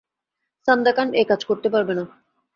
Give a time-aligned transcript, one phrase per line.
[0.67, 2.03] Sandakan এ কাজ করতে পারবে না।